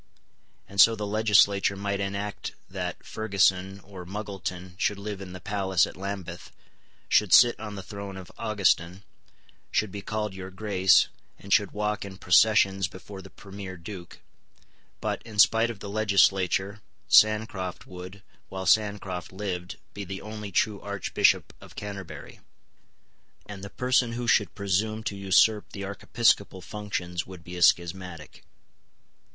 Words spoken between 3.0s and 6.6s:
Ferguson or Muggleton should live in the palace at Lambeth,